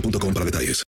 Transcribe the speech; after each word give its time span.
boostmobile.com 0.00 0.34
para 0.34 0.46
detalles. 0.46 0.82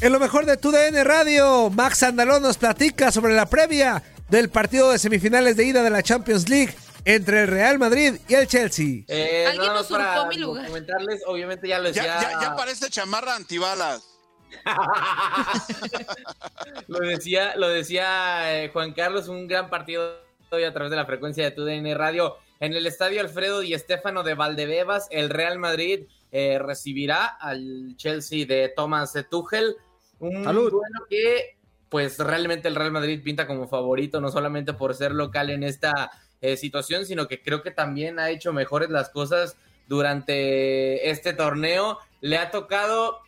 En 0.00 0.12
lo 0.12 0.20
mejor 0.20 0.44
de 0.44 0.56
tu 0.56 0.70
DN 0.70 1.02
Radio, 1.04 1.70
Max 1.70 2.02
Andalón 2.02 2.42
nos 2.42 2.58
platica 2.58 3.10
sobre 3.10 3.34
la 3.34 3.46
previa 3.46 4.02
del 4.28 4.50
partido 4.50 4.90
de 4.90 4.98
semifinales 4.98 5.56
de 5.56 5.64
ida 5.64 5.82
de 5.82 5.90
la 5.90 6.02
Champions 6.02 6.48
League 6.48 6.74
entre 7.04 7.42
el 7.42 7.48
Real 7.48 7.78
Madrid 7.78 8.14
y 8.28 8.34
el 8.34 8.46
Chelsea. 8.46 9.04
Eh, 9.08 9.46
Alguien 9.46 9.72
nos 9.72 9.90
usurpó 9.90 10.26
mi 10.28 10.36
lugar. 10.36 10.66
Comentarles, 10.66 11.22
obviamente 11.26 11.68
ya 11.68 11.78
lo 11.78 11.90
ya, 11.90 12.40
ya 12.40 12.56
parece 12.56 12.90
chamarra 12.90 13.36
antibalas. 13.36 14.02
lo 16.86 17.00
decía, 17.00 17.56
lo 17.56 17.68
decía 17.68 18.62
eh, 18.62 18.70
Juan 18.72 18.92
Carlos, 18.92 19.28
un 19.28 19.48
gran 19.48 19.68
partido 19.68 20.20
hoy 20.50 20.64
a 20.64 20.72
través 20.72 20.90
de 20.90 20.96
la 20.96 21.06
frecuencia 21.06 21.44
de 21.44 21.50
TUDN 21.50 21.96
Radio. 21.96 22.36
En 22.60 22.72
el 22.72 22.86
estadio 22.86 23.20
Alfredo 23.20 23.62
y 23.62 23.74
Estefano 23.74 24.22
de 24.22 24.34
Valdebebas, 24.34 25.08
el 25.10 25.28
Real 25.28 25.58
Madrid 25.58 26.04
eh, 26.36 26.58
recibirá 26.58 27.26
al 27.26 27.94
Chelsea 27.96 28.44
de 28.44 28.72
Thomas 28.74 29.14
Tuchel. 29.30 29.76
Un 30.18 30.42
Salud. 30.42 30.68
duelo 30.68 31.06
que, 31.08 31.56
pues 31.88 32.18
realmente 32.18 32.66
el 32.66 32.74
Real 32.74 32.90
Madrid 32.90 33.22
pinta 33.22 33.46
como 33.46 33.68
favorito, 33.68 34.20
no 34.20 34.32
solamente 34.32 34.72
por 34.72 34.96
ser 34.96 35.12
local 35.12 35.50
en 35.50 35.62
esta 35.62 36.10
eh, 36.40 36.56
situación, 36.56 37.06
sino 37.06 37.28
que 37.28 37.40
creo 37.40 37.62
que 37.62 37.70
también 37.70 38.18
ha 38.18 38.30
hecho 38.30 38.52
mejores 38.52 38.90
las 38.90 39.10
cosas 39.10 39.56
durante 39.86 41.08
este 41.08 41.34
torneo. 41.34 41.98
Le 42.20 42.36
ha 42.38 42.50
tocado 42.50 43.20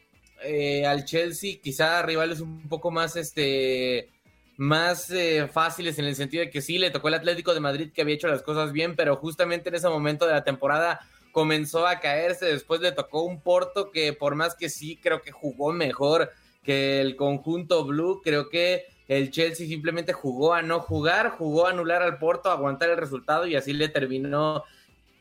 eh, 0.43 0.85
al 0.85 1.05
Chelsea, 1.05 1.61
quizá 1.63 2.03
rivales 2.03 2.41
un 2.41 2.69
poco 2.69 2.91
más 2.91 3.15
este 3.15 4.11
más 4.57 5.11
eh, 5.11 5.49
fáciles 5.53 5.99
en 6.01 6.07
el 6.07 6.17
sentido 6.17 6.43
de 6.43 6.51
que 6.51 6.61
sí 6.61 6.79
le 6.79 6.91
tocó 6.91 7.07
el 7.07 7.15
Atlético 7.15 7.55
de 7.55 7.61
Madrid 7.61 7.93
que 7.95 8.03
había 8.03 8.17
hecho 8.17 8.27
las 8.27 8.43
cosas 8.43 8.73
bien, 8.73 8.97
pero 8.97 9.15
justamente 9.15 9.69
en 9.69 9.77
ese 9.77 9.89
momento 9.89 10.27
de 10.27 10.33
la 10.33 10.43
temporada 10.43 11.07
comenzó 11.37 11.87
a 11.87 12.01
caerse, 12.01 12.47
después 12.47 12.81
le 12.81 12.93
tocó 12.93 13.21
un 13.21 13.43
Porto 13.43 13.91
que 13.91 14.15
por 14.15 14.35
más 14.35 14.55
que 14.55 14.71
sí 14.71 14.97
creo 14.97 15.21
que 15.21 15.33
jugó 15.33 15.71
mejor 15.71 16.33
que 16.63 17.03
el 17.03 17.15
conjunto 17.15 17.85
blue, 17.85 18.23
creo 18.25 18.49
que 18.49 18.87
el 19.07 19.31
Chelsea 19.31 19.67
simplemente 19.67 20.15
jugó 20.15 20.55
a 20.55 20.63
no 20.63 20.81
jugar, 20.81 21.29
jugó 21.29 21.67
a 21.67 21.73
anular 21.73 22.01
al 22.01 22.17
Porto, 22.17 22.49
a 22.49 22.55
aguantar 22.55 22.89
el 22.89 22.97
resultado 22.97 23.47
y 23.47 23.55
así 23.55 23.75
le 23.75 23.91
terminó 23.91 24.65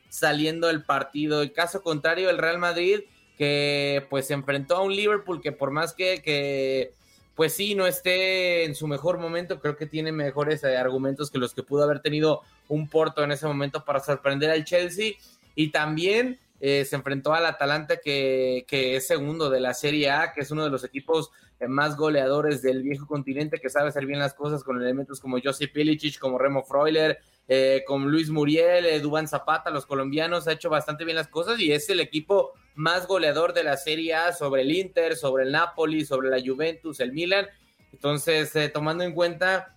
saliendo 0.08 0.70
el 0.70 0.84
partido. 0.84 1.42
El 1.42 1.52
caso 1.52 1.82
contrario, 1.82 2.30
el 2.30 2.38
Real 2.38 2.56
Madrid, 2.56 3.00
que 3.36 4.06
pues 4.08 4.28
se 4.28 4.32
enfrentó 4.32 4.76
a 4.76 4.82
un 4.84 4.96
Liverpool 4.96 5.42
que 5.42 5.52
por 5.52 5.70
más 5.70 5.92
que, 5.92 6.22
que 6.22 6.94
pues 7.34 7.52
sí, 7.52 7.74
no 7.74 7.86
esté 7.86 8.64
en 8.64 8.74
su 8.74 8.86
mejor 8.86 9.18
momento, 9.18 9.60
creo 9.60 9.76
que 9.76 9.84
tiene 9.84 10.12
mejores 10.12 10.64
eh, 10.64 10.78
argumentos 10.78 11.30
que 11.30 11.36
los 11.36 11.52
que 11.52 11.62
pudo 11.62 11.84
haber 11.84 12.00
tenido 12.00 12.40
un 12.68 12.88
Porto 12.88 13.22
en 13.22 13.32
ese 13.32 13.46
momento 13.46 13.84
para 13.84 14.00
sorprender 14.00 14.48
al 14.48 14.64
Chelsea. 14.64 15.12
Y 15.56 15.72
también 15.72 16.38
eh, 16.60 16.84
se 16.84 16.94
enfrentó 16.94 17.34
al 17.34 17.46
Atalanta, 17.46 17.96
que, 17.96 18.64
que 18.68 18.94
es 18.94 19.08
segundo 19.08 19.50
de 19.50 19.58
la 19.58 19.74
Serie 19.74 20.10
A, 20.10 20.32
que 20.32 20.42
es 20.42 20.52
uno 20.52 20.62
de 20.62 20.70
los 20.70 20.84
equipos 20.84 21.32
eh, 21.58 21.68
más 21.68 21.96
goleadores 21.96 22.60
del 22.60 22.82
viejo 22.82 23.06
continente, 23.06 23.58
que 23.58 23.70
sabe 23.70 23.88
hacer 23.88 24.04
bien 24.04 24.18
las 24.18 24.34
cosas 24.34 24.62
con 24.62 24.80
elementos 24.80 25.20
como 25.20 25.38
Josip 25.42 25.72
Pilicic, 25.72 26.18
como 26.18 26.38
Remo 26.38 26.62
Freuler, 26.62 27.18
eh, 27.48 27.82
con 27.86 28.10
Luis 28.10 28.28
Muriel, 28.28 28.84
eh, 28.84 29.00
Dubán 29.00 29.26
Zapata, 29.26 29.70
los 29.70 29.86
colombianos, 29.86 30.46
ha 30.46 30.52
hecho 30.52 30.68
bastante 30.68 31.04
bien 31.04 31.16
las 31.16 31.28
cosas 31.28 31.58
y 31.58 31.72
es 31.72 31.88
el 31.88 32.00
equipo 32.00 32.52
más 32.74 33.06
goleador 33.06 33.54
de 33.54 33.64
la 33.64 33.78
Serie 33.78 34.14
A 34.14 34.32
sobre 34.34 34.62
el 34.62 34.72
Inter, 34.72 35.16
sobre 35.16 35.44
el 35.44 35.52
Napoli, 35.52 36.04
sobre 36.04 36.28
la 36.28 36.42
Juventus, 36.44 37.00
el 37.00 37.12
Milan. 37.12 37.46
Entonces, 37.90 38.52
tomando 38.74 39.04
en 39.04 39.14
cuenta 39.14 39.74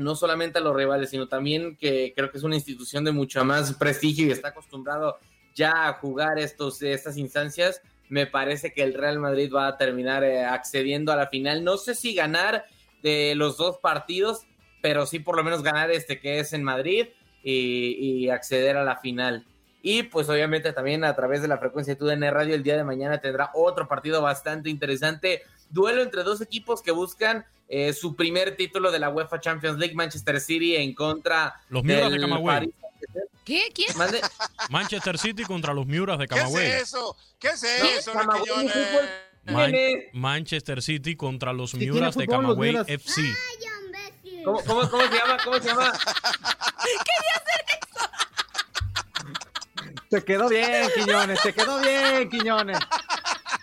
no 0.00 0.16
solamente 0.16 0.58
a 0.58 0.62
los 0.62 0.74
rivales, 0.74 1.10
sino 1.10 1.28
también 1.28 1.76
que 1.76 2.12
creo 2.16 2.30
que 2.30 2.38
es 2.38 2.44
una 2.44 2.56
institución 2.56 3.04
de 3.04 3.12
mucho 3.12 3.44
más 3.44 3.74
prestigio 3.74 4.26
y 4.26 4.30
está 4.30 4.48
acostumbrado 4.48 5.18
ya 5.54 5.88
a 5.88 5.92
jugar 5.94 6.38
estos, 6.38 6.82
estas 6.82 7.16
instancias, 7.16 7.82
me 8.08 8.26
parece 8.26 8.72
que 8.72 8.82
el 8.82 8.94
Real 8.94 9.18
Madrid 9.18 9.52
va 9.54 9.68
a 9.68 9.76
terminar 9.76 10.24
eh, 10.24 10.44
accediendo 10.44 11.12
a 11.12 11.16
la 11.16 11.28
final. 11.28 11.64
No 11.64 11.76
sé 11.76 11.94
si 11.94 12.14
ganar 12.14 12.64
de 13.02 13.34
los 13.36 13.56
dos 13.56 13.78
partidos, 13.78 14.46
pero 14.82 15.06
sí 15.06 15.20
por 15.20 15.36
lo 15.36 15.44
menos 15.44 15.62
ganar 15.62 15.90
este 15.90 16.18
que 16.18 16.40
es 16.40 16.52
en 16.52 16.64
Madrid 16.64 17.08
y, 17.42 18.24
y 18.24 18.30
acceder 18.30 18.76
a 18.76 18.84
la 18.84 18.96
final. 18.96 19.46
Y 19.82 20.02
pues 20.04 20.28
obviamente 20.28 20.72
también 20.72 21.04
a 21.04 21.14
través 21.14 21.40
de 21.40 21.48
la 21.48 21.58
frecuencia 21.58 21.94
de 21.94 21.98
TUDN 21.98 22.30
Radio 22.30 22.54
el 22.54 22.62
día 22.62 22.76
de 22.76 22.84
mañana 22.84 23.20
tendrá 23.20 23.50
otro 23.54 23.88
partido 23.88 24.20
bastante 24.20 24.68
interesante. 24.68 25.42
Duelo 25.70 26.02
entre 26.02 26.22
dos 26.22 26.40
equipos 26.40 26.82
que 26.82 26.90
buscan 26.90 27.46
eh, 27.72 27.92
su 27.92 28.16
primer 28.16 28.56
título 28.56 28.90
de 28.90 28.98
la 28.98 29.10
UEFA 29.10 29.38
Champions 29.40 29.78
League, 29.78 29.94
Manchester 29.94 30.40
City 30.40 30.74
en 30.74 30.92
contra 30.92 31.54
Los 31.68 31.84
Miuras 31.84 32.10
de 32.10 32.18
Camagüey. 32.18 32.74
¿Qué? 33.44 33.68
¿Quién? 33.74 33.96
Mande- 33.96 34.20
Manchester 34.70 35.16
City 35.18 35.44
contra 35.44 35.72
los 35.72 35.86
Miuras 35.86 36.18
de 36.18 36.26
¿Qué 36.26 36.34
es 36.34 36.40
Camagüey. 36.40 36.66
eso? 36.72 37.16
¿Qué 37.38 37.48
es 37.48 37.62
eso, 37.62 38.12
Camagüey 38.12 38.68
Man- 39.44 39.72
Manchester 40.12 40.82
City 40.82 41.14
contra 41.16 41.52
los 41.52 41.74
Miuras 41.74 42.16
de 42.16 42.26
Camagüey 42.26 42.72
Miuras. 42.72 42.88
FC. 42.88 43.22
¿Cómo, 44.44 44.62
cómo, 44.64 44.90
cómo 44.90 45.02
se 45.06 45.16
llama? 45.18 45.36
¿Cómo 45.44 45.58
se 45.58 45.68
llama? 45.68 45.92
Te 50.10 50.24
quedó 50.24 50.48
bien, 50.48 50.88
Quiñones, 50.94 51.40
te 51.40 51.52
quedó 51.52 51.80
bien, 51.80 52.28
Quiñones. 52.28 52.78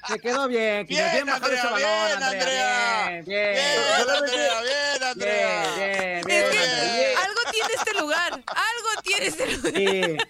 Te 0.07 0.19
quedó 0.19 0.48
bien, 0.48 0.88
Quiñones. 0.88 1.13
Bien, 1.13 1.25
bajado 1.25 1.45
Andrea, 1.45 1.59
ese 1.59 1.68
balón, 1.68 2.07
bien, 2.07 2.24
Andrea. 2.24 3.07
Bien, 3.07 3.25
bien. 3.25 3.54
Bien, 3.54 4.09
Andrea, 4.09 4.62
bien, 4.62 5.04
Andrea. 5.04 5.75
Bien, 5.75 6.24
bien, 6.25 6.45
bien, 6.51 6.69
Andrea. 6.69 7.19
algo 7.19 7.42
tiene 7.51 7.74
este 7.75 7.94
lugar. 8.00 8.31
Algo 8.33 9.01
tiene 9.04 9.25
este 9.25 9.45
lugar. 9.51 9.74
Sí. 9.74 10.18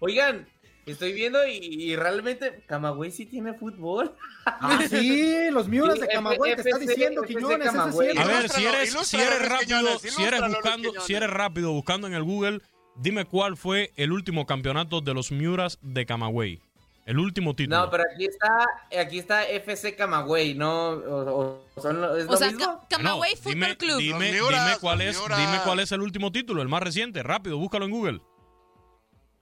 Oigan, 0.00 0.46
Estoy 0.88 1.12
viendo 1.12 1.46
y, 1.46 1.58
y 1.58 1.96
realmente 1.96 2.64
Camagüey 2.66 3.10
sí 3.10 3.26
tiene 3.26 3.52
fútbol. 3.52 4.16
Ah, 4.46 4.80
sí, 4.88 5.50
los 5.50 5.68
Miuras 5.68 5.96
Sí, 5.96 6.00
de 6.00 6.08
Camagüey, 6.08 6.56
te 6.56 6.62
está 6.62 6.78
diciendo, 6.78 7.20
Quiñones. 7.22 7.68
A 7.74 8.24
ver, 8.24 8.48
si 8.48 8.64
eres, 8.64 8.96
si 9.06 9.18
eres 9.18 9.46
rápido, 9.46 9.98
si 9.98 10.22
eres 10.22 10.40
buscando, 10.48 11.00
si 11.02 11.14
eres 11.14 11.28
rápido 11.28 11.72
buscando 11.72 12.06
en 12.06 12.14
el 12.14 12.22
Google, 12.22 12.62
dime 12.96 13.26
cuál 13.26 13.58
fue 13.58 13.92
el 13.96 14.12
último 14.12 14.46
campeonato 14.46 15.02
de 15.02 15.12
los 15.12 15.30
Miuras 15.30 15.78
de 15.82 16.06
Camagüey. 16.06 16.62
El 17.08 17.18
último 17.18 17.56
título. 17.56 17.78
No, 17.86 17.90
pero 17.90 18.04
aquí 18.14 18.26
está, 18.26 18.66
aquí 19.00 19.18
está 19.18 19.44
FC 19.48 19.96
Camagüey, 19.96 20.52
¿no? 20.54 20.90
O, 20.90 21.40
o- 21.74 21.80
son 21.80 21.96
¿es 22.18 22.26
O 22.26 22.32
lo 22.32 22.36
sea, 22.36 22.48
mismo? 22.48 22.80
Ca- 22.82 22.86
Camagüey 22.98 23.34
No, 23.34 23.40
Fútbol 23.40 23.76
Club. 23.78 23.96
Dime, 23.98 24.32
Los 24.32 24.40
Miuras, 24.42 24.64
dime 24.66 24.78
cuál 24.78 24.98
los 24.98 25.06
es, 25.08 25.22
dime 25.22 25.58
cuál 25.64 25.80
es 25.80 25.92
el 25.92 26.02
último 26.02 26.30
título, 26.32 26.60
el 26.60 26.68
más 26.68 26.82
reciente. 26.82 27.22
Rápido, 27.22 27.56
búscalo 27.56 27.86
en 27.86 27.90
Google. 27.92 28.20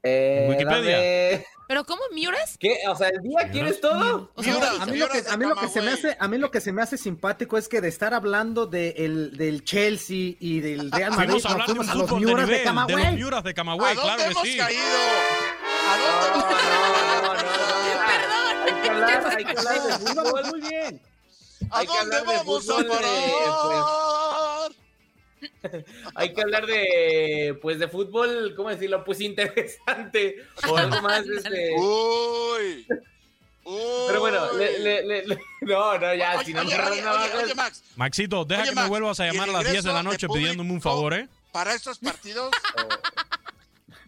Eh, 0.05 0.47
Wikipedia. 0.49 0.97
dame- 0.99 1.47
¿Pero 1.69 1.83
cómo, 1.83 2.03
Miuras? 2.15 2.57
¿Qué? 2.61 2.77
O 2.89 2.95
sea, 2.95 3.09
¿el 3.09 3.21
día 3.23 3.51
quieres 3.51 3.81
todo? 3.81 4.31
O 4.37 4.43
sea, 4.45 4.55
A 4.81 4.87
mí, 4.87 4.97
lo 4.99 5.09
que, 5.09 5.15
Miuras 5.15 5.25
de 5.25 5.31
a, 5.33 5.37
mí 5.37 5.47
lo 5.47 5.57
que 5.57 5.67
se 5.69 5.83
me 5.83 5.91
hace, 5.91 6.17
a 6.21 6.29
mí 6.29 6.39
lo 6.39 6.51
que 6.53 6.61
se 6.61 6.73
me 6.73 6.81
hace 6.83 6.97
simpático 6.97 7.59
es 7.59 7.67
que 7.69 7.81
de 7.81 7.89
estar 7.89 8.15
hablando 8.15 8.67
de 8.69 8.91
el- 8.99 9.37
del 9.37 9.65
Chelsea 9.65 10.37
y 10.39 10.61
del 10.61 10.93
Real 10.93 11.11
Madrid, 11.11 11.41
Fuimos 11.41 11.47
a 11.47 11.49
nos 11.49 11.53
hablar 11.55 11.67
de 11.67 11.81
un 11.81 11.91
a 11.91 11.95
los 11.97 12.09
de 12.11 12.17
Miuras 12.17 12.47
de, 12.49 12.53
nivel, 12.53 12.65
de, 12.65 12.65
los 12.73 12.87
Camagüey. 12.87 13.17
Miuras 13.17 13.43
de 13.43 13.51
¿A 13.51 13.55
Camagüey, 13.55 13.95
dónde 13.97 14.03
claro 14.03 14.23
que 14.23 14.31
hemos 14.31 14.43
sí. 14.45 14.57
caído? 14.57 14.83
¿A 15.88 15.97
dónde 15.99 16.27
hemos 16.29 16.44
No, 16.47 17.35
no, 17.35 17.43
no, 17.43 17.44
no. 17.44 17.44
Perdón. 18.06 18.56
Hay 18.67 18.75
que 18.83 18.88
hablar, 18.88 19.21
hay 19.37 19.44
que 19.44 19.50
hablar 19.59 19.77
de 19.83 19.93
fútbol. 19.99 20.44
muy 20.50 20.61
bien. 20.61 20.93
¿A 21.71 21.79
Hay 21.79 21.87
que 21.87 21.97
dónde 21.99 22.17
hablar 22.17 22.33
de 22.33 22.37
vamos 22.38 22.69
a 22.71 22.73
parar? 22.88 24.73
Hay 26.15 26.33
que 26.33 26.41
hablar 26.43 26.67
de, 26.67 27.59
pues, 27.61 27.79
de 27.79 27.88
fútbol, 27.88 28.55
¿cómo 28.56 28.69
decirlo? 28.71 29.05
Pues 29.05 29.21
interesante 29.21 30.37
o 30.69 30.77
algo 30.77 31.00
más, 31.03 31.25
este... 31.37 31.75
Uy. 31.77 32.87
Uy. 33.65 34.05
Pero 34.06 34.21
bueno, 34.21 34.53
le, 34.53 34.79
le, 34.79 35.03
le- 35.05 35.27
le- 35.27 35.38
no, 35.62 35.99
no, 35.99 36.15
ya, 36.15 36.37
Oye, 36.37 36.44
si 36.44 36.55
no 36.55 36.61
oye, 36.61 36.75
oye, 36.81 37.05
oye, 37.05 37.44
oye, 37.44 37.55
Max, 37.56 37.83
Maxito, 37.97 38.44
deja 38.44 38.62
Oye, 38.62 38.71
que 38.71 38.75
Max, 38.77 38.85
me 38.85 38.88
vuelvas 38.91 39.19
a 39.19 39.27
¿y 39.27 39.29
el 39.31 39.35
llamar 39.35 39.49
a 39.49 39.53
las 39.61 39.73
10 39.73 39.83
de 39.85 39.93
la 39.93 40.03
noche 40.05 40.29
de 40.29 40.33
pidiéndome 40.35 40.73
un 40.73 40.81
favor, 40.81 41.15
¿eh? 41.15 41.29
para 41.50 41.75
estos 41.75 41.99
partidos, 41.99 42.53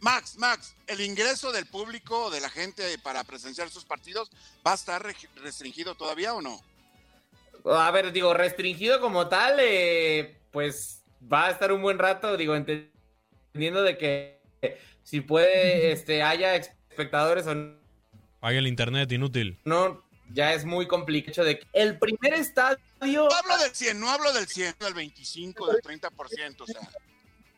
Max, 0.01 0.37
Max, 0.39 0.75
el 0.87 1.01
ingreso 1.01 1.53
del 1.53 1.67
público, 1.67 2.31
de 2.31 2.41
la 2.41 2.51
gente 2.51 2.99
para 2.99 3.25
presenciar 3.25 3.67
estos 3.67 3.85
partidos, 3.85 4.31
¿va 4.67 4.73
a 4.73 4.75
estar 4.75 5.03
restringido 5.37 5.95
todavía 5.95 6.35
o 6.35 6.41
no? 6.41 6.61
A 7.65 7.91
ver, 7.91 8.13
digo, 8.13 8.35
restringido 8.35 9.01
como 9.01 9.29
tal, 9.29 9.57
eh, 9.61 10.39
pues 10.53 11.03
va 11.31 11.47
a 11.47 11.51
estar 11.51 11.73
un 11.73 11.83
buen 11.83 11.99
rato, 11.99 12.37
digo, 12.37 12.55
entendiendo 12.55 13.83
de 13.83 13.99
que 13.99 14.41
si 15.03 15.21
puede, 15.21 15.93
este, 15.93 16.23
haya 16.23 16.55
espectadores 16.55 17.47
o 17.47 17.79
Pague 18.41 18.59
el 18.59 18.69
internet, 18.69 19.11
inútil. 19.11 19.59
no, 19.65 20.05
ya 20.31 20.53
es 20.53 20.65
muy 20.65 20.87
complicado 20.87 21.45
de 21.45 21.59
que 21.59 21.67
el 21.73 21.99
primer 21.99 22.35
estadio... 22.35 22.79
No 23.01 23.29
hablo 23.35 23.59
del 23.59 23.75
100, 23.75 24.01
no 24.01 24.11
hablo 24.11 24.33
del 24.33 24.47
100, 24.47 24.75
del 24.79 24.95
25, 24.95 25.67
del 25.73 25.83
30%, 25.83 26.61
o 26.61 26.67
sea. 26.67 26.81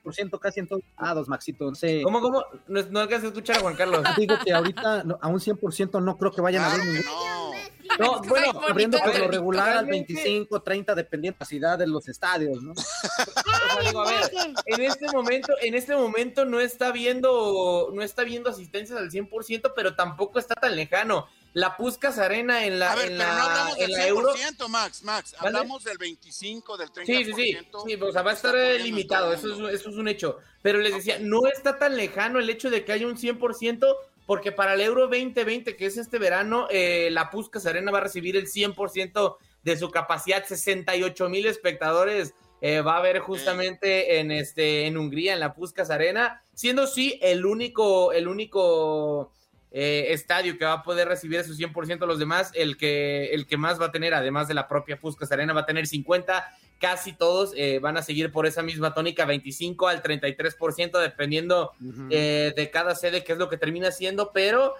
Por 0.02 0.14
ciento 0.14 0.38
casi 0.38 0.60
en 0.60 0.66
todos 0.68 0.82
lados, 0.98 1.28
Maxito. 1.28 1.68
No 1.68 1.74
sé. 1.74 2.00
¿Cómo, 2.02 2.20
cómo? 2.20 2.42
No, 2.68 2.82
no 2.90 3.00
alcanzas 3.00 3.24
a 3.24 3.28
escuchar 3.28 3.56
a 3.58 3.60
Juan 3.60 3.76
Carlos. 3.76 4.02
Digo 4.16 4.34
que 4.44 4.52
ahorita 4.52 5.04
no, 5.04 5.18
a 5.20 5.28
un 5.28 5.38
100% 5.40 6.02
no 6.02 6.16
creo 6.16 6.32
que 6.32 6.40
vayan 6.40 6.64
a 6.64 6.68
ver 6.70 6.84
ningún. 6.84 7.04
no. 7.04 7.50
No, 7.98 8.22
bueno, 8.22 8.52
Abriendo 8.68 8.98
por 8.98 9.08
lo 9.08 9.12
realmente- 9.12 9.36
regular 9.36 9.76
al 9.76 9.86
25, 9.86 10.62
30, 10.62 10.94
dependiendo 10.94 11.34
de 11.34 11.36
la 11.36 11.38
capacidad 11.38 11.76
de 11.78 11.86
los 11.88 12.08
estadios, 12.08 12.62
¿no? 12.62 12.70
O 12.72 12.74
sea, 12.76 13.82
digo, 13.84 14.00
a 14.02 14.04
ver, 14.10 14.30
en 14.66 14.80
este 14.82 15.06
momento, 15.12 15.52
en 15.60 15.74
este 15.74 15.96
momento 15.96 16.44
no 16.44 16.60
está 16.60 16.92
viendo, 16.92 17.90
no 17.92 18.02
está 18.02 18.22
viendo 18.22 18.48
asistencias 18.48 18.96
al 18.96 19.10
100%, 19.10 19.72
pero 19.74 19.96
tampoco 19.96 20.38
está 20.38 20.54
tan 20.54 20.76
lejano. 20.76 21.26
La 21.52 21.76
Puscas 21.76 22.18
Arena 22.18 22.64
en 22.64 22.78
la, 22.78 22.92
A 22.92 22.96
ver, 22.96 23.10
en 23.10 23.18
pero 23.18 23.28
la, 23.30 23.36
no 23.36 23.42
hablamos 23.42 23.78
del 23.78 23.90
la 23.90 24.06
Euro. 24.06 24.34
100%, 24.34 24.68
Max, 24.68 25.02
Max. 25.02 25.34
¿Vale? 25.40 25.58
Hablamos 25.58 25.84
del 25.84 25.98
25, 25.98 26.76
del 26.76 26.88
30%. 26.90 27.04
Sí, 27.06 27.24
sí, 27.24 27.32
sí, 27.34 27.58
sí, 27.86 27.94
o 28.00 28.12
sea, 28.12 28.22
va 28.22 28.30
a 28.30 28.34
estar 28.34 28.54
limitado, 28.80 29.32
eso 29.32 29.68
es, 29.68 29.74
eso 29.80 29.90
es 29.90 29.96
un 29.96 30.08
hecho. 30.08 30.38
Pero 30.62 30.78
les 30.78 30.94
decía, 30.94 31.18
no 31.20 31.46
está 31.46 31.78
tan 31.78 31.96
lejano 31.96 32.38
el 32.38 32.48
hecho 32.50 32.70
de 32.70 32.84
que 32.84 32.92
haya 32.92 33.06
un 33.06 33.16
100%, 33.16 33.86
porque 34.26 34.52
para 34.52 34.74
el 34.74 34.80
Euro 34.80 35.08
2020, 35.08 35.74
que 35.76 35.86
es 35.86 35.96
este 35.96 36.18
verano, 36.18 36.68
eh, 36.70 37.08
la 37.10 37.30
Puskas 37.30 37.66
Arena 37.66 37.90
va 37.90 37.98
a 37.98 38.02
recibir 38.02 38.36
el 38.36 38.46
100% 38.46 39.36
de 39.64 39.76
su 39.76 39.90
capacidad, 39.90 40.44
68 40.46 41.28
mil 41.28 41.46
espectadores. 41.46 42.32
eh, 42.62 42.82
va 42.82 42.96
a 42.96 42.98
haber 42.98 43.20
justamente 43.20 44.18
en 44.20 44.30
este 44.30 44.86
en 44.86 44.98
Hungría 44.98 45.32
en 45.32 45.40
la 45.40 45.54
Puskas 45.54 45.90
Arena, 45.90 46.42
siendo 46.54 46.86
sí 46.86 47.18
el 47.22 47.46
único 47.46 48.12
el 48.12 48.28
único 48.28 49.32
eh, 49.72 50.06
estadio 50.08 50.58
que 50.58 50.64
va 50.64 50.72
a 50.74 50.82
poder 50.82 51.06
recibir 51.06 51.44
su 51.44 51.54
100% 51.54 52.06
los 52.06 52.18
demás, 52.18 52.50
el 52.54 52.76
que, 52.76 53.26
el 53.32 53.46
que 53.46 53.56
más 53.56 53.80
va 53.80 53.86
a 53.86 53.92
tener, 53.92 54.14
además 54.14 54.48
de 54.48 54.54
la 54.54 54.66
propia 54.66 54.98
Puskas 54.98 55.30
Arena, 55.30 55.52
va 55.52 55.60
a 55.60 55.66
tener 55.66 55.86
50, 55.86 56.44
casi 56.80 57.12
todos 57.12 57.52
eh, 57.56 57.78
van 57.78 57.96
a 57.96 58.02
seguir 58.02 58.32
por 58.32 58.46
esa 58.46 58.62
misma 58.62 58.94
tónica, 58.94 59.24
25 59.26 59.86
al 59.86 60.02
33%, 60.02 61.00
dependiendo 61.00 61.72
eh, 62.10 62.52
de 62.56 62.70
cada 62.70 62.96
sede, 62.96 63.22
que 63.22 63.32
es 63.32 63.38
lo 63.38 63.48
que 63.48 63.58
termina 63.58 63.92
siendo, 63.92 64.32
pero 64.32 64.74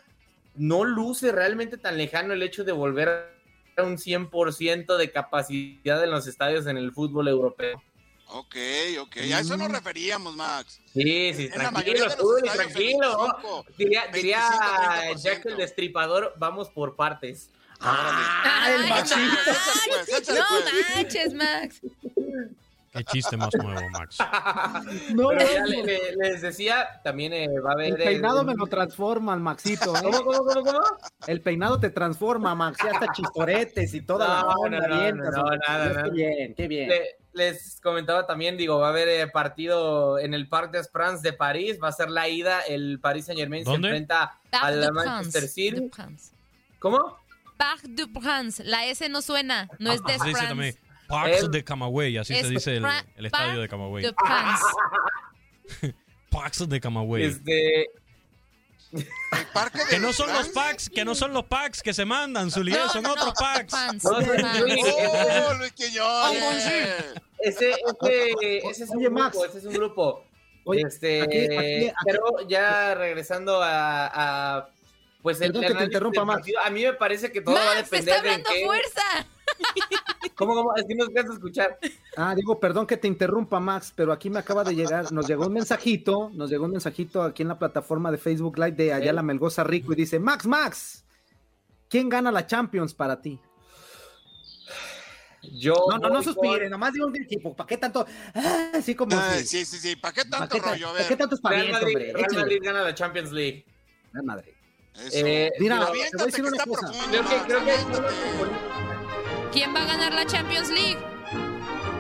no 0.57 0.85
luce 0.85 1.31
realmente 1.31 1.77
tan 1.77 1.97
lejano 1.97 2.33
el 2.33 2.43
hecho 2.43 2.65
de 2.65 2.73
volver 2.73 3.31
a 3.77 3.83
un 3.83 3.97
100% 3.97 4.97
de 4.97 5.11
capacidad 5.13 6.03
en 6.03 6.11
los 6.11 6.27
estadios 6.27 6.67
en 6.67 6.77
el 6.77 6.91
fútbol 6.91 7.29
europeo. 7.29 7.81
Ok, 8.33 8.57
ok. 9.01 9.17
A 9.35 9.41
eso 9.41 9.57
nos 9.57 9.71
referíamos, 9.71 10.35
Max. 10.37 10.81
Sí, 10.93 11.33
sí, 11.35 11.45
En 11.47 11.53
tranquilo, 11.53 12.07
estadios, 12.07 12.43
tranquilo. 12.55 13.27
25, 13.43 13.67
Diría, 13.77 14.07
diría 14.13 14.41
25, 15.09 15.15
30%. 15.15 15.23
Jack 15.23 15.47
el 15.47 15.57
Destripador, 15.57 16.35
vamos 16.39 16.69
por 16.71 16.97
partes. 16.97 17.51
Ay, 17.81 18.75
el 18.75 18.89
Maxito. 18.89 19.21
Max. 19.21 20.09
Échale, 20.09 20.39
No 20.39 20.45
pues. 20.49 20.97
manches, 20.97 21.35
Max. 21.35 21.81
Qué 22.93 23.05
chiste 23.05 23.37
más 23.37 23.51
nuevo, 23.55 23.89
Max. 23.91 24.19
No, 25.15 25.29
Pero 25.29 25.41
ya 25.53 25.61
no. 25.61 25.67
le- 25.67 25.83
le- 25.85 26.17
les 26.17 26.43
decía, 26.43 27.01
también 27.05 27.33
eh, 27.33 27.47
va 27.65 27.71
a 27.71 27.73
haber... 27.75 27.89
El 27.93 27.97
peinado 27.97 28.43
me 28.43 28.55
lo 28.55 28.67
transforma, 28.67 29.37
Maxito. 29.37 29.95
¿eh? 29.97 30.01
¿Cómo, 30.03 30.25
cómo, 30.25 30.39
cómo, 30.45 30.65
cómo? 30.65 30.81
El 31.27 31.41
peinado 31.41 31.79
te 31.79 31.91
transforma, 31.91 32.55
Max. 32.57 32.79
Ya 32.85 32.91
hasta 32.91 33.13
chistoretes 33.13 33.95
y 33.95 34.01
toda 34.03 34.27
la 34.29 34.41
No, 34.43 34.49
onda 34.59 34.81
no, 34.81 34.89
no, 34.89 34.95
avientas, 34.97 35.35
no, 35.35 35.41
hombre. 35.43 35.59
nada, 35.69 36.03
Qué 36.05 36.11
bien, 36.11 36.55
qué 36.57 36.69
bien. 36.69 36.89
Le- 36.89 37.17
les 37.33 37.81
comentaba 37.81 38.27
también, 38.27 38.57
digo, 38.57 38.81
va 38.81 38.89
a 38.89 38.91
haber 38.91 39.07
eh, 39.09 39.29
partido 39.29 40.19
en 40.19 40.35
el 40.35 40.49
Parc 40.49 40.73
des 40.73 40.89
Princes 40.89 41.23
de 41.23 41.33
París, 41.33 41.79
va 41.81 41.87
a 41.89 41.93
ser 41.93 42.11
la 42.11 42.29
ida, 42.29 42.61
el 42.63 42.99
Paris 43.01 43.27
Saint 43.27 43.39
Germain 43.39 43.65
se 43.65 43.73
enfrenta 43.73 44.37
al 44.51 44.81
de 44.81 44.91
Manchester 44.91 45.47
City. 45.47 45.91
¿Cómo? 46.81 47.19
Parc 47.57 47.83
de 47.83 48.09
France. 48.21 48.65
La 48.65 48.85
S 48.87 49.09
no 49.09 49.23
suena, 49.23 49.69
no 49.79 49.93
es 49.93 50.03
de 50.03 50.15
Así 50.15 50.23
se 50.23 50.29
dice 50.31 50.47
también. 50.49 50.73
France. 50.75 50.90
Parks 51.11 51.39
El- 51.43 51.51
de 51.51 51.65
Camagüey, 51.65 52.17
así 52.17 52.35
se 52.35 52.49
dice 52.49 52.77
el, 52.77 52.87
el 53.17 53.27
estadio 53.27 53.61
de 53.61 53.69
Camagüey. 53.69 54.07
Parks 56.31 56.65
de 56.69 56.81
Camagüey. 56.81 57.25
Este, 57.25 57.83
El 58.93 59.47
parque 59.53 59.79
de 59.79 59.85
Que 59.87 59.99
no 60.01 60.13
son 60.13 60.33
los 60.33 60.49
packs, 60.49 60.89
que 60.91 61.05
no 61.05 61.15
son 61.15 61.33
los 61.33 61.45
packs 61.45 61.83
que 61.83 61.93
se 61.95 62.05
mandan, 62.05 62.51
Zulié, 62.51 62.77
No, 62.77 62.89
son 62.89 63.03
no, 63.03 63.13
otros 63.13 63.27
no, 63.27 63.33
packs. 63.35 63.73
No. 64.03 64.11
¡Oh, 64.11 65.55
Luis 65.59 65.73
Quiñones! 65.73 66.67
ese, 67.39 67.71
ese, 67.71 68.31
ese 68.69 68.85
es 68.85 68.91
un 68.91 68.97
Oye, 68.99 69.07
grupo, 69.07 69.21
Max. 69.21 69.37
ese 69.49 69.59
es 69.59 69.65
un 69.65 69.73
grupo. 69.75 70.25
Oye, 70.65 70.83
este, 70.87 71.23
aquí- 71.23 71.39
aquí- 71.47 71.57
aquí- 71.89 71.95
pero 72.05 72.49
ya 72.49 72.95
regresando 72.95 73.63
a, 73.63 74.57
a, 74.59 74.69
pues 75.23 75.41
el 75.41 75.53
que 75.53 75.73
te 75.75 75.85
interrumpa, 75.85 76.25
Max. 76.25 76.41
partido, 76.41 76.61
a 76.63 76.71
mí 76.71 76.83
me 76.85 76.93
parece 76.95 77.33
que 77.33 77.41
todo 77.41 77.55
va 77.55 77.73
a 77.73 77.75
depender 77.77 78.17
está 78.17 78.29
de 78.29 78.35
en 78.35 78.43
qué. 78.45 78.65
fuerza. 78.67 79.27
¿Cómo, 80.35 80.55
cómo? 80.55 80.75
Es 80.75 80.85
que 80.87 80.95
no 80.95 81.05
se 81.05 81.11
alcanza 81.11 81.33
a 81.33 81.35
escuchar. 81.35 81.79
Ah, 82.17 82.35
digo, 82.35 82.59
perdón 82.59 82.87
que 82.87 82.97
te 82.97 83.07
interrumpa, 83.09 83.61
Max, 83.61 83.93
pero 83.95 84.13
aquí 84.13 84.31
me 84.31 84.39
acaba 84.39 84.65
de 84.65 84.75
llegar, 84.75 85.13
nos 85.13 85.27
llegó 85.27 85.47
un 85.47 85.53
mensajito, 85.53 86.31
nos 86.33 86.49
llegó 86.51 86.65
un 86.65 86.71
mensajito 86.73 87.23
aquí 87.23 87.43
en 87.43 87.49
la 87.49 87.59
plataforma 87.59 88.11
de 88.11 88.17
Facebook 88.19 88.57
Live 88.59 88.73
de 88.73 88.93
Ayala 88.93 89.23
Melgoza 89.23 89.65
Rico 89.65 89.93
y 89.93 89.97
dice, 89.97 90.19
Max, 90.19 90.47
Max, 90.47 91.05
¿quién 91.89 92.09
gana 92.09 92.33
la 92.33 92.47
Champions 92.47 92.95
para 92.95 93.21
ti? 93.21 93.39
Yo 95.43 95.75
No, 95.91 95.99
no, 95.99 96.09
no 96.11 96.23
suspire, 96.23 96.63
con 96.65 96.71
nomás 96.71 96.93
digo 96.93 97.07
un 97.07 97.17
equipo, 97.17 97.55
¿para 97.57 97.67
qué 97.67 97.79
tanto? 97.79 98.07
Ah, 98.35 98.73
así 98.75 98.95
como... 98.95 99.19
Ay, 99.19 99.41
si- 99.41 99.65
sí, 99.65 99.65
sí, 99.65 99.79
sí. 99.79 99.97
¿Para 99.97 100.13
qué 100.15 100.23
¿para 100.27 100.47
tanto 100.49 100.69
rollo? 100.69 100.89
A 100.89 100.93
para 100.93 101.05
qué 101.09 101.17
ver. 101.17 101.29
tanto 101.29 101.49
Real 101.49 101.73
Madrid, 101.73 101.87
hombre? 101.97 102.13
Real. 102.13 102.35
Madrid 102.35 102.59
gana 102.63 102.83
la 102.83 102.95
Champions 102.95 103.33
League. 103.33 103.65
Real 104.13 104.27
Madrid. 104.27 104.53
Eso. 104.95 105.09
Eh, 105.27 105.51
Mira, 105.59 105.87
te 105.87 105.91
voy 105.93 106.01
a 106.01 106.27
decir 106.27 106.45
una 106.45 106.65
cosa. 106.65 106.87
profundo, 106.93 107.19
creo 107.25 107.25
que, 107.25 107.47
creo 107.47 107.65
que. 107.65 108.90
¿Quién 109.53 109.75
va 109.75 109.83
a 109.83 109.87
ganar 109.87 110.13
la 110.15 110.27
Champions 110.27 110.71
League? 110.71 110.99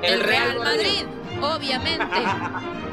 el 0.02 0.21
Real 0.21 0.59
Madrid, 0.59 1.04
obviamente. 1.42 2.04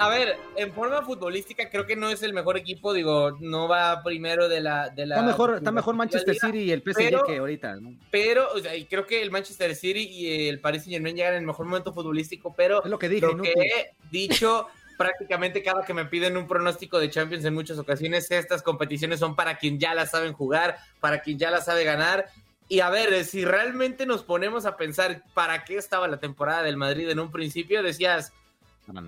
A 0.00 0.08
ver, 0.08 0.36
en 0.54 0.72
forma 0.72 1.02
futbolística 1.02 1.68
creo 1.68 1.84
que 1.84 1.96
no 1.96 2.08
es 2.08 2.22
el 2.22 2.32
mejor 2.32 2.56
equipo, 2.56 2.92
digo, 2.92 3.36
no 3.40 3.66
va 3.66 4.00
primero 4.04 4.48
de 4.48 4.60
la 4.60 4.90
de 4.90 5.06
la 5.06 5.16
Está 5.16 5.26
mejor, 5.26 5.54
está 5.54 5.64
la 5.64 5.72
mejor 5.72 5.96
Manchester 5.96 6.34
liga, 6.34 6.46
City 6.46 6.58
y 6.60 6.70
el 6.70 6.82
PSG 6.82 6.94
pero- 6.96 7.24
que 7.24 7.38
ahorita, 7.38 7.76
¿no? 7.80 7.96
Pero, 8.12 8.48
o 8.54 8.60
sea, 8.60 8.76
y 8.76 8.84
creo 8.84 9.04
que 9.06 9.20
el 9.20 9.32
Manchester 9.32 9.74
City 9.74 10.04
y 10.08 10.48
el 10.48 10.60
Paris 10.60 10.82
Saint 10.84 10.94
Germain 10.94 11.16
llegan 11.16 11.32
en 11.34 11.40
el 11.40 11.46
mejor 11.46 11.66
momento 11.66 11.92
futbolístico, 11.92 12.54
pero 12.56 12.84
Es 12.84 12.88
lo 12.90 12.96
que 12.96 13.08
dije, 13.08 13.26
lo 13.26 13.42
que 13.42 13.50
he 13.52 13.90
dicho 14.08 14.68
prácticamente 14.96 15.64
cada 15.64 15.84
que 15.84 15.94
me 15.94 16.04
piden 16.04 16.36
un 16.36 16.46
pronóstico 16.46 17.00
de 17.00 17.10
Champions 17.10 17.44
en 17.44 17.54
muchas 17.54 17.78
ocasiones, 17.78 18.30
estas 18.30 18.62
competiciones 18.62 19.18
son 19.18 19.34
para 19.34 19.58
quien 19.58 19.80
ya 19.80 19.94
las 19.94 20.12
saben 20.12 20.32
jugar, 20.32 20.78
para 21.00 21.22
quien 21.22 21.38
ya 21.38 21.50
las 21.50 21.64
sabe 21.64 21.82
ganar. 21.82 22.26
Y 22.68 22.80
a 22.80 22.90
ver, 22.90 23.24
si 23.24 23.44
realmente 23.44 24.04
nos 24.04 24.22
ponemos 24.22 24.66
a 24.66 24.76
pensar 24.76 25.22
para 25.34 25.64
qué 25.64 25.76
estaba 25.76 26.06
la 26.06 26.18
temporada 26.20 26.62
del 26.62 26.76
Madrid 26.76 27.08
en 27.08 27.18
un 27.18 27.30
principio, 27.32 27.82
decías, 27.82 28.32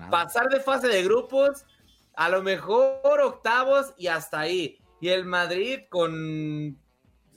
pasar 0.09 0.49
de 0.49 0.59
fase 0.59 0.87
de 0.87 1.03
grupos, 1.03 1.63
a 2.15 2.29
lo 2.29 2.41
mejor 2.41 3.21
octavos 3.21 3.93
y 3.97 4.07
hasta 4.07 4.39
ahí. 4.39 4.79
Y 4.99 5.09
el 5.09 5.25
Madrid 5.25 5.81
con, 5.89 6.77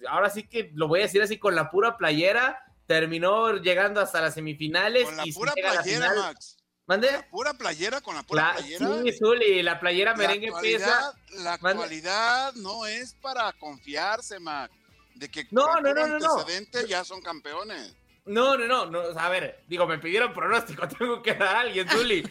ahora 0.09 0.31
sí 0.31 0.45
que 0.45 0.71
lo 0.75 0.89
voy 0.89 1.01
a 1.01 1.03
decir 1.05 1.21
así, 1.23 1.39
con 1.39 1.55
la 1.55 1.71
pura 1.71 1.97
playera, 1.99 2.65
terminó 2.87 3.57
llegando 3.57 4.01
hasta 4.01 4.21
las 4.21 4.35
semifinales. 4.35 5.05
Con 5.05 5.17
la 5.19 5.27
y 5.27 5.33
pura 5.33 5.53
playera, 5.53 5.83
final- 5.83 6.17
Max. 6.17 6.57
¿Mande? 6.87 7.11
La 7.13 7.27
pura 7.31 7.55
playera 7.55 8.01
con 8.03 8.15
la 8.15 8.23
pura 8.23 8.49
La- 8.49 8.55
playera. 8.59 9.03
sí, 9.03 9.13
Zuli, 9.13 9.63
la 9.63 9.81
playera 9.81 10.11
La 10.11 10.17
merengue 10.19 10.53
pesa. 10.61 11.15
La 11.37 11.57
Mande. 11.63 11.83
actualidad 11.83 12.53
no 12.57 12.85
es 12.85 13.15
para 13.15 13.51
confiarse, 13.55 14.39
Mac. 14.39 14.71
De 15.15 15.31
que 15.31 15.47
No, 15.51 15.81
no, 15.81 15.95
no, 15.95 16.07
no, 16.07 16.19
no. 16.19 16.47
ya 16.87 17.05
son 17.05 17.21
campeones. 17.23 17.95
No, 18.27 18.57
no, 18.57 18.67
no, 18.67 18.87
no, 18.87 19.21
a 19.21 19.29
ver, 19.29 19.63
digo, 19.69 19.87
me 19.87 19.99
pidieron 19.99 20.33
pronóstico, 20.33 20.89
tengo 20.99 21.23
que 21.23 21.35
dar 21.35 21.57
a 21.57 21.61
alguien, 21.61 21.89
Zuli. 21.89 22.23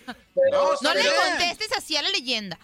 No, 0.52 0.72
No 0.82 0.94
le 0.94 1.04
contestes 1.04 1.72
así 1.78 1.96
a 1.96 2.02
la 2.02 2.10
leyenda. 2.10 2.58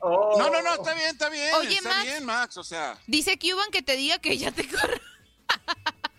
Oh. 0.00 0.38
No, 0.38 0.48
no, 0.48 0.62
no, 0.62 0.74
está 0.74 0.94
bien, 0.94 1.10
está 1.10 1.28
bien. 1.28 1.54
Oye, 1.56 1.74
está 1.74 1.88
Max. 1.90 2.04
bien, 2.04 2.24
Max. 2.24 2.56
O 2.56 2.64
sea, 2.64 2.98
Dice 3.06 3.38
Cuban 3.38 3.70
que 3.70 3.82
te 3.82 3.96
diga 3.96 4.18
que 4.18 4.38
ya 4.38 4.50
te 4.50 4.66
corre. 4.66 5.00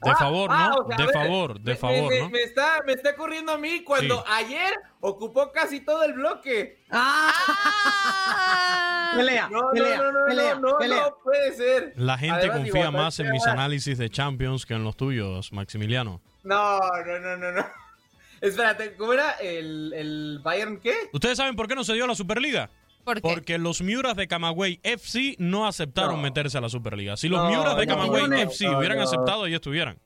De 0.03 0.15
favor, 0.15 0.49
¿no? 0.49 0.55
Ah, 0.55 0.75
o 0.79 0.87
sea, 0.87 0.97
de 0.97 1.05
ver, 1.05 1.13
favor, 1.13 1.59
de 1.59 1.71
me- 1.73 1.77
favor, 1.77 2.09
me, 2.11 2.19
¿no? 2.21 2.29
me 2.29 2.39
está, 2.41 2.81
me 2.85 2.93
está 2.93 3.15
corriendo 3.15 3.51
a 3.51 3.57
mí 3.57 3.83
cuando 3.83 4.17
Sí. 4.17 4.23
ayer 4.31 4.73
ocupó 4.99 5.51
casi 5.51 5.81
todo 5.81 6.03
el 6.03 6.13
bloque. 6.13 6.83
Ah. 6.89 7.31
Pelea, 9.15 9.49
No, 9.49 9.69
pelea, 9.73 9.97
no, 9.97 10.03
no, 10.03 10.11
no, 10.21 10.25
pelea, 10.27 10.55
no, 10.55 10.61
no, 10.71 10.77
pelea. 10.77 11.01
no 11.03 11.17
puede 11.23 11.53
ser. 11.53 11.93
La 11.97 12.17
gente 12.17 12.37
Además, 12.37 12.57
confía 12.57 12.91
más 12.91 13.19
en 13.19 13.29
mis 13.31 13.45
ah, 13.45 13.51
análisis 13.51 13.97
de 13.97 14.09
Champions 14.09 14.65
que 14.65 14.73
en 14.73 14.83
los 14.85 14.95
tuyos, 14.95 15.51
Maximiliano. 15.51 16.21
No, 16.43 16.79
no, 16.79 17.19
no, 17.19 17.37
no, 17.37 17.51
no. 17.51 17.65
Espérate, 18.41 18.95
¿cómo 18.95 19.13
era 19.13 19.31
el, 19.33 19.93
el 19.95 20.39
Bayern 20.41 20.79
qué? 20.79 20.95
¿Ustedes 21.13 21.37
saben 21.37 21.55
por 21.55 21.67
qué 21.67 21.75
no 21.75 21.83
se 21.83 21.93
dio 21.93 22.07
la 22.07 22.15
Superliga? 22.15 22.69
¿Por 23.03 23.15
qué? 23.15 23.21
Porque 23.21 23.57
los 23.57 23.81
Miuras 23.81 24.15
de 24.15 24.27
Camagüey 24.27 24.79
FC 24.83 25.35
no 25.39 25.67
aceptaron 25.67 26.17
No. 26.17 26.21
meterse 26.21 26.57
a 26.57 26.61
la 26.61 26.69
Superliga. 26.69 27.17
Si 27.17 27.27
los 27.29 27.39
No, 27.41 27.49
Miuras 27.49 27.77
de 27.77 27.85
no, 27.85 27.93
Camagüey 27.95 28.27
no, 28.27 28.35
FC 28.37 28.65
no, 28.65 28.77
hubieran 28.79 28.97
no. 28.97 29.03
aceptado, 29.03 29.47
ya 29.47 29.55
estuvieran. 29.57 29.97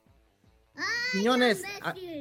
Quiñones, 1.12 1.64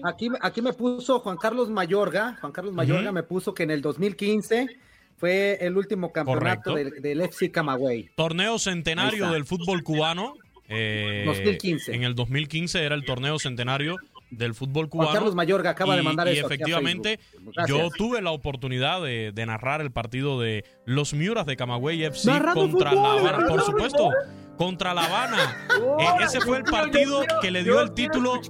aquí, 0.03 0.29
aquí 0.41 0.63
me 0.63 0.73
puso 0.73 1.19
Juan 1.21 1.37
Carlos 1.37 1.69
Mayorga, 1.69 2.37
Juan 2.41 2.53
Carlos 2.53 2.73
Mayorga 2.73 3.11
me 3.11 3.25
puso 3.25 3.53
que 3.53 3.65
en 3.65 3.73
el 3.73 3.81
2015 3.83 4.69
fue 5.17 5.59
el 5.61 5.77
último 5.77 6.13
campeonato 6.13 6.75
del, 6.75 7.03
del 7.03 7.21
FC 7.23 7.51
Camagüey. 7.51 8.11
Torneo 8.17 8.59
centenario 8.59 9.31
del 9.31 9.45
fútbol 9.45 9.83
cubano. 9.83 10.35
eh, 10.69 11.25
2015. 11.27 11.95
En 11.95 12.05
el 12.05 12.15
2015 12.15 12.85
era 12.85 12.95
el 12.95 13.05
torneo 13.05 13.39
centenario 13.39 13.97
del 14.37 14.55
fútbol 14.55 14.89
cubano. 14.89 15.09
Juan 15.11 15.19
Carlos 15.21 15.35
Mayorga 15.35 15.71
acaba 15.71 15.95
de 15.97 16.03
Y- 16.03 16.05
mandar 16.05 16.29
y 16.29 16.33
eso 16.39 16.47
efectivamente, 16.47 17.19
yo 17.67 17.89
tuve 17.97 18.21
la 18.23 18.31
oportunidad 18.31 19.03
de, 19.03 19.33
de 19.33 19.47
narrar 19.47 19.81
el 19.81 19.91
partido 19.93 20.41
de 20.41 20.65
los 20.87 21.15
Miuras 21.15 21.47
de 21.47 21.57
Camagüey 21.57 22.05
FC 22.05 22.31
Narrando 22.31 22.61
contra 22.61 22.91
fútbol, 22.91 23.23
La 23.25 23.31
Habana, 23.31 23.47
por 23.49 23.63
supuesto, 23.63 24.11
contra 24.57 24.95
La 24.95 25.05
Habana. 25.05 25.57
Eh, 25.97 26.25
ese 26.25 26.41
fue 26.41 26.59
el 26.59 26.65
partido 26.65 27.23
que 27.41 27.51
le 27.53 27.63
dio 27.63 27.81
el 27.81 27.93
título. 27.93 28.41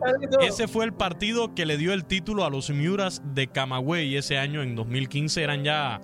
Ese 0.41 0.67
fue 0.67 0.85
el 0.87 0.95
partido 0.95 1.55
que 1.55 1.67
le 1.67 1.77
dio 1.77 1.93
el 1.93 2.05
título 2.07 2.45
a 2.45 2.51
los 2.51 2.71
Miuras 2.71 3.21
de 3.35 3.49
Camagüey 3.49 4.17
ese 4.17 4.39
año, 4.39 4.63
en 4.63 4.75
2015. 4.75 5.43
Eran 5.43 5.63
ya 5.65 6.01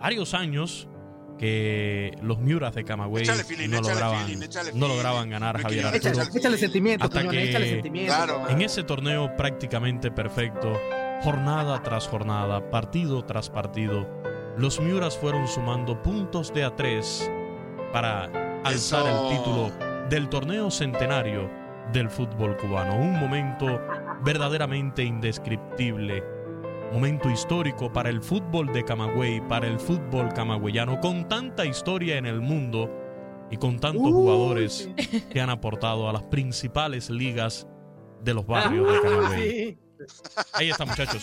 varios 0.00 0.34
años 0.34 0.88
que 1.38 2.16
los 2.22 2.38
Miuras 2.38 2.74
de 2.74 2.84
Camagüey 2.84 3.26
feeling, 3.26 3.68
no, 3.68 3.80
lograban, 3.80 4.26
feeling, 4.26 4.48
no 4.74 4.88
lograban 4.88 5.28
ganar 5.30 5.56
a 5.56 5.60
Javier 5.60 5.86
Arturo. 5.86 6.10
Échale, 6.12 6.30
échale 6.38 6.58
sentimiento, 6.58 7.04
Hasta 7.04 7.28
que- 7.28 7.50
échale 7.50 7.68
sentimiento. 7.68 8.14
Claro. 8.14 8.48
En 8.48 8.62
ese 8.62 8.82
torneo 8.84 9.36
prácticamente 9.36 10.10
perfecto, 10.10 10.72
jornada 11.22 11.82
tras 11.82 12.08
jornada, 12.08 12.70
partido 12.70 13.24
tras 13.24 13.50
partido, 13.50 14.08
los 14.56 14.80
Miuras 14.80 15.16
fueron 15.18 15.46
sumando 15.48 16.02
puntos 16.02 16.52
de 16.54 16.64
a 16.64 16.74
tres 16.74 17.30
para 17.92 18.24
alzar 18.64 19.06
Eso. 19.06 19.30
el 19.30 19.36
título 19.36 19.72
del 20.08 20.28
torneo 20.28 20.70
centenario 20.70 21.50
del 21.92 22.10
fútbol 22.10 22.56
cubano. 22.56 22.96
Un 22.96 23.18
momento 23.18 23.80
verdaderamente 24.22 25.02
indescriptible. 25.04 26.22
Momento 26.92 27.28
histórico 27.28 27.92
para 27.92 28.08
el 28.08 28.22
fútbol 28.22 28.72
de 28.72 28.84
Camagüey, 28.84 29.40
para 29.48 29.66
el 29.66 29.78
fútbol 29.78 30.32
camagüeyano, 30.32 31.00
con 31.00 31.28
tanta 31.28 31.66
historia 31.66 32.16
en 32.16 32.26
el 32.26 32.40
mundo 32.40 32.90
y 33.50 33.56
con 33.56 33.78
tantos 33.78 34.12
jugadores 34.12 34.88
que 35.30 35.40
han 35.40 35.50
aportado 35.50 36.08
a 36.08 36.12
las 36.12 36.22
principales 36.24 37.10
ligas 37.10 37.66
de 38.22 38.34
los 38.34 38.46
barrios 38.46 38.92
de 38.92 39.00
Camagüey. 39.00 39.78
Ahí 40.52 40.70
está, 40.70 40.84
muchachos. 40.84 41.22